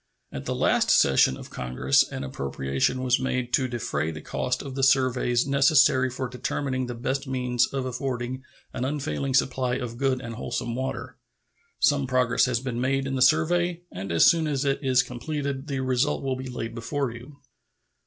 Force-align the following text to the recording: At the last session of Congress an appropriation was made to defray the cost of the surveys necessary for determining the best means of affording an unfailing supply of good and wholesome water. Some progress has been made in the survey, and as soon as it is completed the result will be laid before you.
At 0.31 0.45
the 0.45 0.55
last 0.55 0.89
session 0.89 1.37
of 1.37 1.51
Congress 1.51 2.01
an 2.11 2.23
appropriation 2.23 3.03
was 3.03 3.19
made 3.19 3.53
to 3.53 3.67
defray 3.67 4.09
the 4.09 4.19
cost 4.19 4.63
of 4.63 4.73
the 4.73 4.81
surveys 4.81 5.45
necessary 5.45 6.09
for 6.09 6.27
determining 6.27 6.87
the 6.87 6.95
best 6.95 7.27
means 7.27 7.67
of 7.67 7.85
affording 7.85 8.41
an 8.73 8.83
unfailing 8.83 9.35
supply 9.35 9.75
of 9.75 9.99
good 9.99 10.19
and 10.19 10.33
wholesome 10.33 10.73
water. 10.73 11.17
Some 11.79 12.07
progress 12.07 12.45
has 12.45 12.59
been 12.59 12.81
made 12.81 13.05
in 13.05 13.13
the 13.15 13.21
survey, 13.21 13.83
and 13.91 14.11
as 14.11 14.25
soon 14.25 14.47
as 14.47 14.65
it 14.65 14.79
is 14.83 15.03
completed 15.03 15.67
the 15.67 15.81
result 15.81 16.23
will 16.23 16.35
be 16.35 16.49
laid 16.49 16.73
before 16.73 17.11
you. 17.11 17.37